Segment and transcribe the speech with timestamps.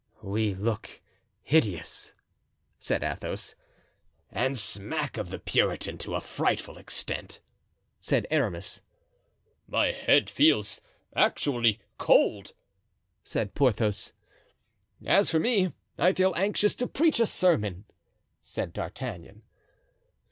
[0.23, 0.99] "We look
[1.43, 2.15] hideous,"
[2.79, 3.53] said Athos.
[4.31, 7.39] "And smack of the Puritan to a frightful extent,"
[7.99, 8.81] said Aramis.
[9.67, 10.81] "My head feels
[11.15, 12.53] actually cold,"
[13.23, 14.11] said Porthos.
[15.05, 17.85] "As for me, I feel anxious to preach a sermon,"
[18.41, 19.43] said D'Artagnan.